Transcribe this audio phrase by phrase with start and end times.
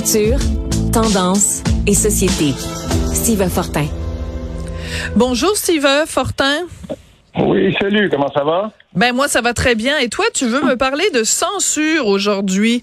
[0.00, 0.38] Culture,
[0.94, 2.56] tendance et société.
[3.12, 3.84] Steve Fortin.
[5.14, 6.60] Bonjour Steve Fortin.
[7.36, 8.72] Oui, salut, comment ça va?
[8.94, 12.82] Ben moi ça va très bien et toi tu veux me parler de censure aujourd'hui?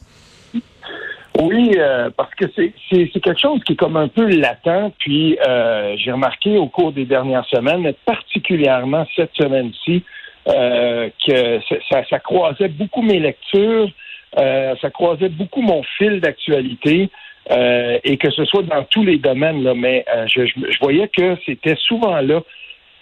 [1.40, 5.96] Oui, euh, parce que c'est quelque chose qui est comme un peu latent, puis euh,
[5.98, 10.04] j'ai remarqué au cours des dernières semaines, mais particulièrement cette semaine-ci,
[10.50, 13.90] euh, que ça, ça, croisait beaucoup mes lectures,
[14.36, 17.10] ça croisait beaucoup mon fil d'actualité.
[17.50, 21.78] et que ce soit dans tous les domaines, là, mais je, je, voyais que c'était
[21.78, 22.42] souvent là.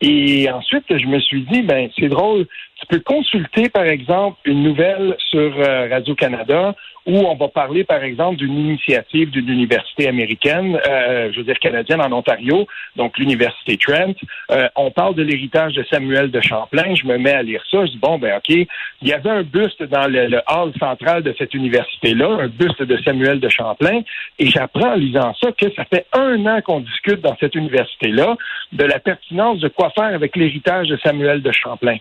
[0.02, 2.46] Et ensuite, je me suis dit, ben c'est drôle,
[2.80, 8.38] tu peux consulter, par exemple, une nouvelle sur Radio-Canada où on va parler, par exemple,
[8.38, 14.16] d'une initiative d'une université américaine, euh, je veux dire canadienne en Ontario, donc l'université Trent.
[14.52, 16.96] Euh, on parle de l'héritage de Samuel de Champlain.
[16.96, 17.86] Je me mets à lire ça.
[17.86, 21.34] Je dis bon, ben ok, il y avait un buste dans le, hall central de
[21.38, 24.02] cette université-là, un buste de Samuel de Champlain,
[24.40, 28.36] et j'apprends en lisant ça que ça fait un an qu'on discute dans cette université-là
[28.73, 31.98] de la pertinence de quoi faire avec l'héritage de Samuel de Champlain.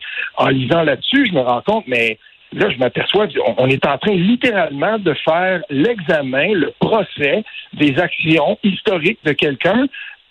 [0.82, 2.18] Là-dessus, je me rends compte, mais
[2.52, 8.58] là, je m'aperçois qu'on est en train littéralement de faire l'examen, le procès des actions
[8.62, 9.86] historiques de quelqu'un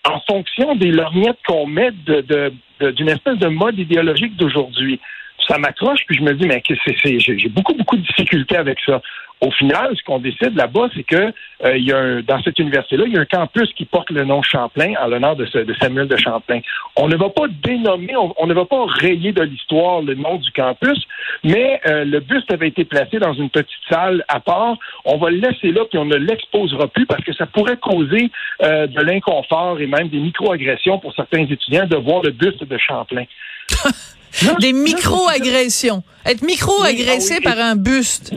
[0.05, 4.99] en fonction des lorgnettes qu'on met d'une espèce de mode idéologique d'aujourd'hui.
[5.47, 9.01] Ça m'accroche, puis je me dis, mais c'est, j'ai beaucoup, beaucoup de difficultés avec ça
[9.43, 11.33] au final, ce qu'on décide là-bas, c'est que
[11.65, 14.23] euh, il y a dans cette université-là, il y a un campus qui porte le
[14.23, 16.61] nom Champlain en l'honneur de, de, Samuel de Champlain.
[16.95, 20.49] On ne va pas dénommer, on, ne va pas rayer de l'histoire le nom du
[20.51, 20.97] campus,
[21.43, 24.77] mais euh, le buste avait été placé dans une petite salle à part.
[25.03, 28.31] On va le laisser là, puis on ne l'exposera plus parce que ça pourrait causer
[28.61, 32.77] euh, de l'inconfort et même des micro-agressions pour certains étudiants de voir le buste de
[32.77, 33.25] Champlain.
[34.59, 36.03] des micro-agressions.
[36.25, 38.33] Être micro-agressé ah par un buste.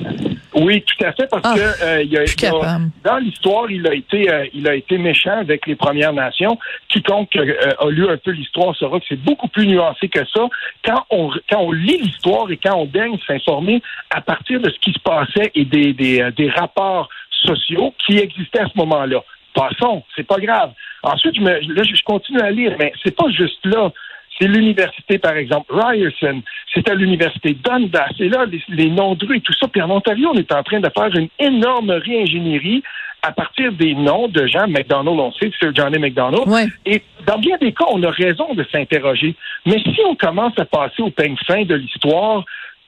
[0.58, 4.30] Oui, tout à fait, parce ah, que euh, il a, dans l'histoire, il a été,
[4.30, 6.58] euh, il a été méchant avec les Premières Nations.
[6.88, 10.48] Quiconque euh, a lu un peu l'histoire saura que c'est beaucoup plus nuancé que ça.
[10.82, 14.78] Quand on, quand on lit l'histoire et quand on daigne s'informer à partir de ce
[14.78, 17.10] qui se passait et des, des, des rapports
[17.44, 19.22] sociaux qui existaient à ce moment-là.
[19.54, 20.72] Passons, c'est pas grave.
[21.02, 23.92] Ensuite, je me, là, je continue à lire, mais c'est pas juste là
[24.38, 26.42] c'est l'université, par exemple, Ryerson,
[26.74, 29.66] c'est à l'université Dundas, et là, les, noms de rues et tout ça.
[29.68, 32.82] Puis en Ontario, on est en train de faire une énorme réingénierie
[33.22, 36.44] à partir des noms de gens, McDonald, on sait, Sir Johnny McDonald.
[36.84, 39.34] Et dans bien des cas, on a raison de s'interroger.
[39.64, 42.44] Mais si on commence à passer au peigne fin de l'histoire,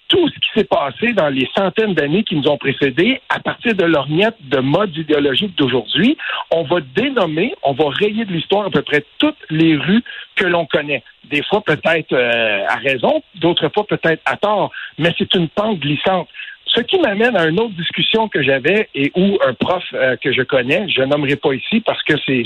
[0.09, 3.75] tout ce qui s'est passé dans les centaines d'années qui nous ont précédés, à partir
[3.75, 6.17] de l'orniette de mode idéologique d'aujourd'hui,
[6.51, 10.03] on va dénommer, on va rayer de l'histoire à peu près toutes les rues
[10.35, 11.05] que l'on connaît.
[11.25, 15.79] Des fois peut-être euh, à raison, d'autres fois peut-être à tort, mais c'est une pente
[15.79, 16.29] glissante.
[16.79, 20.31] Ce qui m'amène à une autre discussion que j'avais et où un prof euh, que
[20.33, 22.45] je connais, je nommerai pas ici parce que c'est,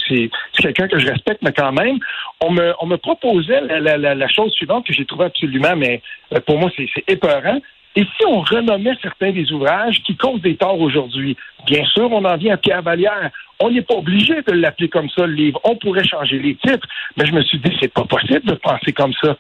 [0.54, 1.98] quelqu'un que je respecte, mais quand même,
[2.41, 6.00] on me, on me proposait la, chose suivante que j'ai trouvé absolument, mais
[6.32, 7.60] euh, pour moi, c'est épeurant.
[7.94, 12.25] Et si on renommait certains des ouvrages qui causent des torts aujourd'hui, bien sûr, on
[12.25, 13.31] en vient à Pierre Vallière.
[13.60, 15.60] On n'est pas obligé de l'appeler comme ça, le livre.
[15.65, 16.88] On pourrait changer les titres,
[17.19, 19.37] mais je me suis dit, c'est pas possible de penser comme ça.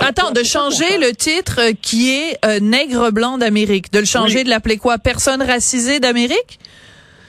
[0.00, 4.48] Attends, de changer le titre qui est euh, Nègre blanc d'Amérique, de le changer, de
[4.48, 4.98] l'appeler quoi?
[4.98, 6.58] Personne racisée d'Amérique?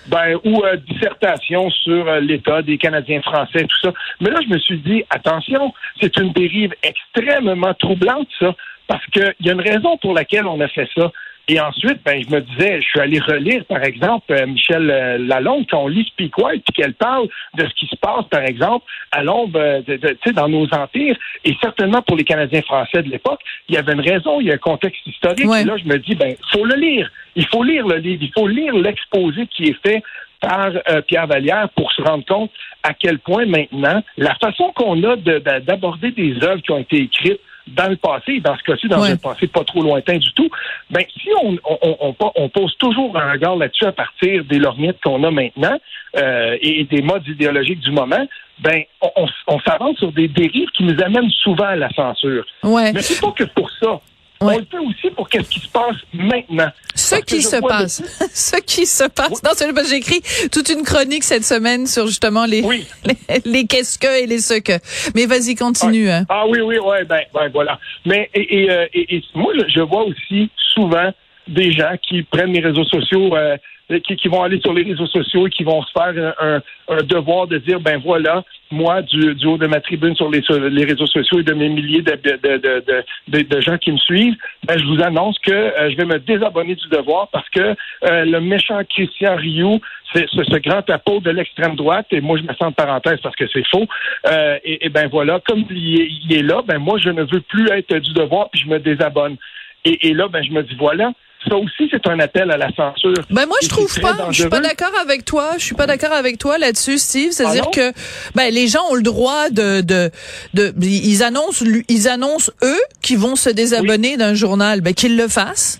[0.07, 3.93] Ben, ou euh, dissertation sur euh, l'état des Canadiens français, tout ça.
[4.19, 8.55] Mais là, je me suis dit, attention, c'est une dérive extrêmement troublante, ça,
[8.87, 11.11] parce qu'il y a une raison pour laquelle on a fait ça.
[11.47, 15.17] Et ensuite, ben, je me disais, je suis allé relire, par exemple, euh, Michel euh,
[15.17, 18.43] Lalonde, quand on lit Speak White, puis qu'elle parle de ce qui se passe, par
[18.43, 23.09] exemple, à l'ombre, euh, de, dans nos empires, et certainement pour les Canadiens français de
[23.09, 25.45] l'époque, il y avait une raison, il y a un contexte historique.
[25.45, 27.11] Et là, je me dis, ben, faut le lire.
[27.35, 30.03] Il faut lire le livre, il faut lire l'exposé qui est fait
[30.41, 30.71] par
[31.07, 32.51] Pierre Vallière pour se rendre compte
[32.83, 37.39] à quel point maintenant, la façon qu'on a d'aborder des œuvres qui ont été écrites
[37.75, 40.49] dans le passé, dans ce cas-ci, dans un passé pas trop lointain du tout,
[40.89, 45.23] ben si on, on, on, pose toujours un regard là-dessus à partir des lorgnettes qu'on
[45.23, 45.77] a maintenant
[46.17, 48.27] euh, et des modes idéologiques du moment,
[48.59, 52.45] ben on, s'avance sur des dérives qui nous amènent souvent à la censure.
[52.63, 52.93] Ouais.
[52.93, 53.99] Mais c'est pas que pour ça.
[54.41, 54.55] Ouais.
[54.55, 56.69] On le fait aussi pour qu'est-ce qui se passe maintenant.
[56.95, 58.01] Ce Parce qui se passe.
[58.33, 59.43] Ce qui se passe.
[59.43, 60.21] Non, c'est j'ai écrit
[60.51, 62.85] toute une chronique cette semaine sur justement les, Oui.
[63.05, 63.15] les,
[63.45, 64.73] les qu'est-ce que et les ce que.
[65.15, 66.09] Mais vas-y, continue.
[66.09, 66.25] hein.
[66.29, 67.79] Ah oui, oui, ouais, ben, ben voilà.
[68.05, 71.11] Mais et, et, euh, et- et moi, je, je vois aussi souvent
[71.47, 73.57] des gens qui prennent les réseaux sociaux, euh,
[73.99, 76.61] qui, qui vont aller sur les réseaux sociaux et qui vont se faire un,
[77.03, 80.41] devoir de dire, ben voilà, moi, du, haut de ma tribune sur les,
[80.83, 84.35] réseaux sociaux et de mes milliers de, gens qui me suivent,
[84.65, 88.25] ben, je vous annonce que euh, je vais me désabonner du devoir parce que euh,
[88.25, 89.79] le méchant Christian Rioux,
[90.13, 93.35] c'est ce, grand apôtre de l'extrême droite, et moi je me sens en parenthèse parce
[93.35, 93.87] que c'est faux,
[94.27, 97.41] euh, et, ben voilà, comme il est, il est là, ben moi je ne veux
[97.41, 99.37] plus être du devoir, puis je me désabonne.
[99.85, 101.11] Et, et là, ben je me dis, voilà,
[101.47, 103.13] ça aussi c'est un appel à la censure.
[103.29, 106.13] Ben moi je trouve pas, je suis pas d'accord avec toi, je suis pas d'accord
[106.13, 107.93] avec toi là-dessus Steve, c'est-à-dire Ah que
[108.35, 110.11] ben les gens ont le droit de de
[110.53, 115.27] de ils annoncent ils annoncent eux qui vont se désabonner d'un journal, ben qu'ils le
[115.27, 115.79] fassent.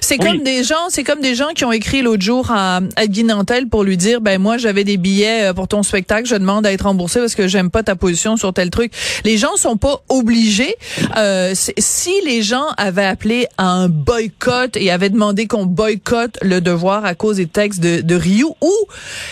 [0.00, 0.26] C'est Oui.
[0.30, 3.24] comme des gens, c'est comme des gens qui ont écrit l'autre jour à, à Guy
[3.24, 6.66] Nantel pour lui dire, ben moi j'avais des billets euh, pour ton spectacle, je demande
[6.66, 8.92] à être remboursé parce que j'aime pas ta position sur tel truc.
[9.24, 10.74] Les gens sont pas obligés.
[11.16, 16.60] Euh, si les gens avaient appelé à un boycott et avaient demandé qu'on boycotte le
[16.60, 18.72] devoir à cause des textes de, de Ryu, ou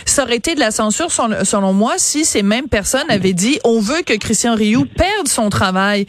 [0.05, 3.59] ça aurait été de la censure selon, selon moi si ces mêmes personnes avaient dit,
[3.65, 6.07] on veut que Christian Rioux perde son travail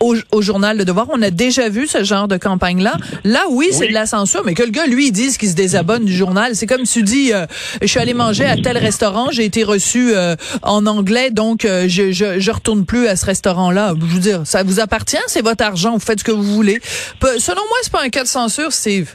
[0.00, 1.06] au, au journal Le Devoir.
[1.12, 2.94] On a déjà vu ce genre de campagne-là.
[3.24, 5.54] Là, oui, c'est De la censure, mais que le gars, lui, il dise qu'il se
[5.54, 6.54] désabonne du journal.
[6.54, 7.46] C'est comme tu dis, euh,
[7.82, 11.86] je suis allé manger à tel restaurant, j'ai été reçu euh, en anglais, donc euh,
[11.88, 13.94] je, je, je retourne plus à ce restaurant-là.
[13.98, 16.80] Je veux dire, ça vous appartient, c'est votre argent, vous faites ce que vous voulez.
[17.38, 19.14] Selon moi, c'est pas un cas de censure, Steve.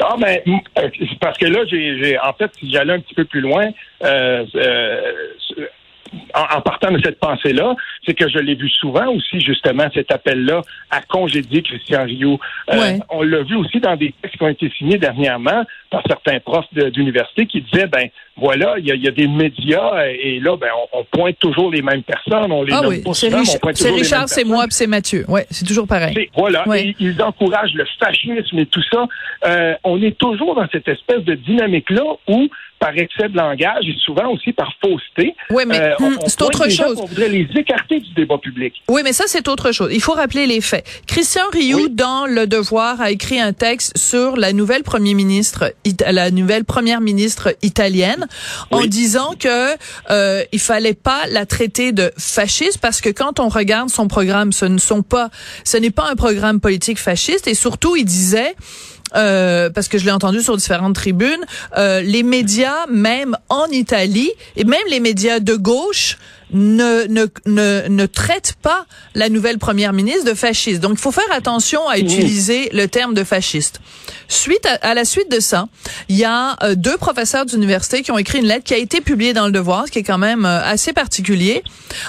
[0.00, 0.38] Ah ben
[1.20, 3.68] parce que là, j'ai- en fait, si j'allais un petit peu plus loin,
[4.02, 5.00] euh, euh,
[6.34, 7.74] en, en partant de cette pensée-là,
[8.06, 12.38] c'est que je l'ai vu souvent aussi, justement, cet appel-là à congédier Christian Rioux.
[12.72, 12.98] Euh, Ouais.
[13.10, 16.66] On l'a vu aussi dans des textes qui ont été signés dernièrement par certains profs
[16.74, 21.00] d'université qui disaient, ben voilà, il y y a des médias et là, ben on,
[21.00, 23.40] on pointe toujours les mêmes personnes, on les Ah nomme oui, pas c'est souvent, on
[23.42, 25.24] Richard, pointe c'est toujours Richard, moi, c'est Mathieu.
[25.28, 26.30] Ouais, c'est toujours pareil.
[26.36, 26.88] Voilà, Ouais.
[26.88, 29.06] et ils encouragent le fascisme et tout ça.
[29.46, 32.48] Euh, on est toujours dans cette espèce de dynamique-là où,
[32.84, 36.28] par excès de langage et souvent aussi par fausseté, Oui, mais euh, on- hum, on
[36.28, 36.96] c'est autre chose.
[36.96, 38.74] qu'on voudrait les écarter du débat public.
[38.88, 39.88] Oui, mais ça, c'est autre chose.
[39.90, 40.84] Il faut rappeler les faits.
[41.06, 41.90] Christian Rioux, Oui.
[41.90, 45.72] dans Le Devoir, a écrit un texte sur la nouvelle premier ministre,
[46.10, 48.26] la nouvelle première ministre italienne,
[48.70, 49.76] en disant que
[50.10, 54.52] euh, il fallait pas la traiter de fasciste parce que quand on regarde son programme,
[54.52, 55.30] ce ne sont pas,
[55.64, 58.54] ce n'est pas un programme politique fasciste et surtout, il disait
[59.16, 61.44] euh, parce que je l'ai entendu sur différentes tribunes,
[61.76, 66.18] euh, les médias, même en Italie, et même les médias de gauche,
[66.52, 70.80] ne, ne, ne, ne traitent pas la nouvelle première ministre de fasciste.
[70.80, 73.80] Donc, il faut faire attention à utiliser le terme de fasciste.
[74.28, 75.66] Suite à, à la suite de ça,
[76.08, 79.00] il y a euh, deux professeurs d'université qui ont écrit une lettre qui a été
[79.00, 81.62] publiée dans le Devoir, ce qui est quand même euh, assez particulier,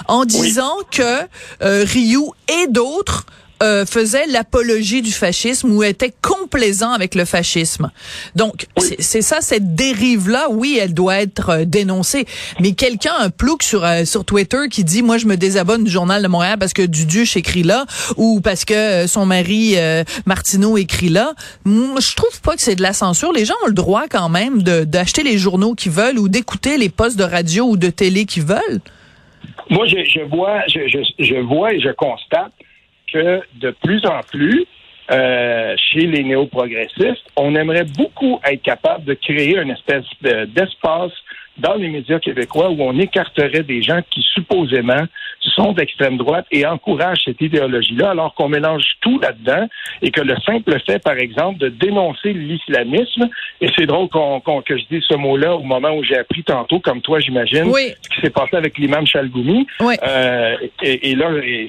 [0.06, 1.02] en disant que
[1.62, 3.26] euh, Rioux et d'autres
[3.62, 7.90] euh, faisaient l'apologie du fascisme ou étaient complaisants avec le fascisme.
[8.34, 12.26] Donc, c'est- c'est ça, cette dérive-là, oui, elle doit être euh, dénoncée.
[12.60, 15.90] Mais quelqu'un, un plouc sur, euh, sur Twitter qui dit, moi, je me désabonne du
[15.90, 17.86] Journal de Montréal parce que Duduche écrit là
[18.16, 21.32] ou parce que euh, son mari euh, Martineau écrit là,
[21.64, 23.32] je trouve pas que c'est de la censure.
[23.32, 26.88] Les gens ont le droit quand même d'acheter les journaux qu'ils veulent ou d'écouter les
[26.90, 28.80] postes de radio ou de télé qu'ils veulent.
[29.70, 32.52] Moi, je, je vois, je, je, je vois et je constate
[33.16, 34.66] que de plus en plus,
[35.10, 41.12] euh, chez les néo-progressistes, on aimerait beaucoup être capable de créer une espèce de- d'espace
[41.58, 45.04] dans les médias québécois où on écarterait des gens qui supposément
[45.54, 49.66] sont d'extrême droite et encouragent cette idéologie-là, alors qu'on mélange tout là-dedans
[50.02, 53.28] et que le simple fait, par exemple, de dénoncer l'islamisme,
[53.62, 56.80] et c'est drôle qu'on, que je dise ce mot-là au moment où j'ai appris tantôt,
[56.80, 57.92] comme toi, j'imagine, Oui.
[58.02, 59.66] ce qui s'est passé avec l'imam Chalgoumi.
[59.80, 59.94] Oui.
[60.06, 61.66] Euh, et, et là, et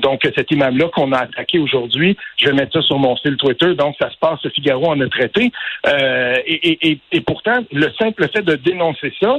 [0.00, 3.74] donc cet imam-là qu'on a attaqué aujourd'hui, je vais mettre ça sur mon fil Twitter,
[3.74, 5.50] donc ça se passe, le Figaro en a traité.
[5.86, 9.38] Euh, et, et- et- pourtant, le simple fait de dénoncer ça,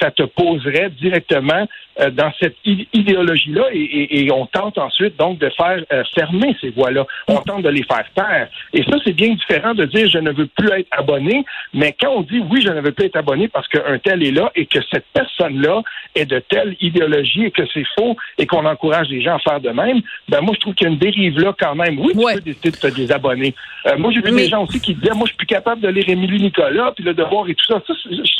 [0.00, 1.66] ça te poserait directement
[2.00, 2.56] euh, dans cette
[2.92, 7.06] idéologie-là et, et- et on tente ensuite donc de faire euh, fermer ces voies-là.
[7.28, 8.48] On tente de les faire taire.
[8.72, 12.10] Et ça, c'est bien différent de dire je ne veux plus être abonné, mais quand
[12.10, 14.66] on dit oui, je ne veux plus être abonné parce qu'un tel est là et
[14.66, 15.82] que cette personne-là
[16.14, 19.60] est de telle idéologie et que c'est faux et qu'on encourage les gens à faire
[19.60, 21.98] de même, ben moi, je trouve qu'il y a une dérive là quand même.
[21.98, 22.32] Oui, Ouais.
[22.34, 23.54] tu peux décider de te désabonner.
[23.86, 25.80] Euh, moi, j'ai vu Mais- des gens aussi qui disaient, moi, je suis plus capable
[25.82, 27.82] de lire Émilie Nicolas, puis le devoir et tout ça.
[27.86, 27.94] Ça,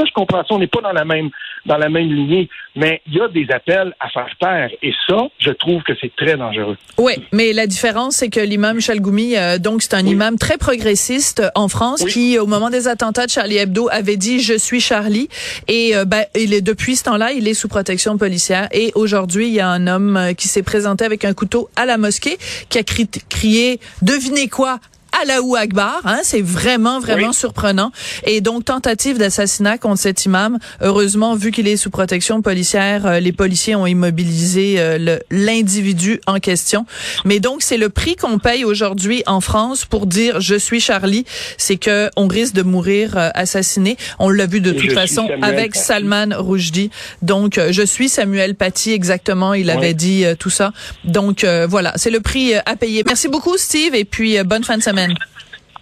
[0.07, 0.55] je comprends ça.
[0.55, 1.31] On n'est pas dans la même
[1.67, 2.50] dans la même lignée.
[2.76, 4.69] Mais il y a des appels à faire taire.
[4.83, 6.76] Et ça, je trouve que c'est très dangereux.
[6.99, 10.11] Oui, mais la différence, c'est que l'imam Chalgoumi, euh, donc c'est un Oui.
[10.11, 12.12] imam très progressiste euh, en France Oui.
[12.12, 15.29] qui, au moment des attentats de Charlie Hebdo, avait dit je suis Charlie
[15.69, 19.47] et euh, ben, il est depuis ce temps-là, il est sous protection policière et aujourd'hui
[19.49, 22.38] il y a un homme euh, qui s'est présenté avec un couteau à la mosquée
[22.69, 24.78] qui a cri- crié devinez quoi
[25.23, 27.35] Allahu Akbar, hein, c'est vraiment vraiment Oui.
[27.35, 27.92] surprenant.
[28.25, 30.59] Et donc tentative d'assassinat contre cet imam.
[30.80, 36.38] Heureusement, vu qu'il est sous protection policière, euh, les policiers ont immobilisé euh, l'individu en
[36.40, 36.87] question.
[37.25, 41.25] Mais donc c'est le prix qu'on paye aujourd'hui en France pour dire je suis Charlie,
[41.59, 43.97] c'est que on risque de mourir euh, assassiné.
[44.18, 45.85] On l'a vu de Et toute façon avec Paty.
[45.85, 46.90] Salman Rushdie.
[47.23, 49.54] Donc je suis Samuel Paty exactement.
[49.54, 50.73] Il avait dit tout ça.
[51.04, 53.02] Donc voilà, c'est le prix à payer.
[53.06, 54.83] Merci beaucoup Steve et puis bonne fin de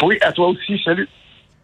[0.02, 0.81] Oui, à toi aussi.
[0.85, 1.09] Salut.